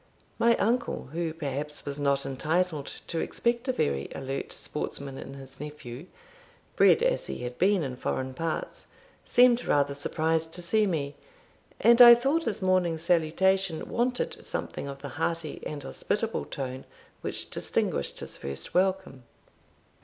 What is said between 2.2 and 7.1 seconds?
entitled to expect a very alert sportsman in his nephew, bred